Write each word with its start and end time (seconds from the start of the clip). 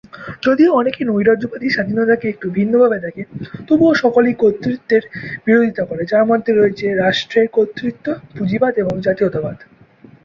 যদিও 0.43 0.71
অনেক 0.73 0.95
নৈরাজ্যবাদী 1.01 1.67
স্বাধীনতাকে 1.69 2.25
একটু 2.29 2.47
ভিন্নভাবে 2.49 2.97
দেখে, 2.99 3.23
তবুও 3.67 3.93
সকলেই 3.93 4.35
কর্তৃত্বের 4.35 5.03
বিরোধিতা 5.45 5.83
করে, 5.85 6.03
যার 6.05 6.25
মধ্যে 6.25 6.51
রয়েছে 6.51 6.85
রাষ্ট্রের 6.95 7.47
কর্তৃত্ব, 7.47 8.05
পুঁজিবাদ 8.35 8.73
এবং 8.77 8.93
জাতীয়তাবাদ। 8.99 9.57